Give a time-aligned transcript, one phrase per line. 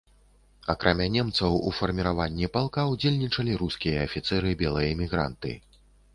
[0.73, 5.55] Акрамя немцаў у фармаванні палка ўдзельнічалі рускія афіцэры-белаэмігранты.